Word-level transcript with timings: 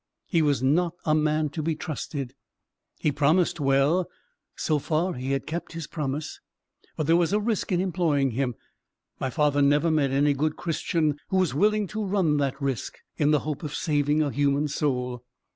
He 0.25 0.41
was 0.41 0.63
not 0.63 0.95
a 1.05 1.13
man 1.13 1.49
to 1.49 1.61
be 1.61 1.75
trusted. 1.75 2.33
He 2.97 3.11
promised 3.11 3.59
well: 3.59 4.09
so 4.55 4.79
far 4.79 5.13
he 5.13 5.33
had 5.33 5.45
kept 5.45 5.73
his 5.73 5.85
promise: 5.85 6.39
but 6.97 7.05
there 7.05 7.15
was 7.15 7.33
a 7.33 7.39
risk 7.39 7.71
in 7.71 7.79
employing 7.79 8.31
him. 8.31 8.55
My 9.19 9.29
father 9.29 9.61
never 9.61 9.91
met 9.91 10.09
any 10.09 10.33
good 10.33 10.55
Christian 10.57 11.19
who 11.29 11.37
was 11.37 11.53
willing 11.53 11.85
to 11.89 12.03
run 12.03 12.37
that 12.37 12.59
risk, 12.59 12.97
in 13.17 13.29
the 13.29 13.41
hope 13.41 13.61
of 13.61 13.75
saving 13.75 14.23
a 14.23 14.31
human 14.31 14.67
soul. 14.67 15.23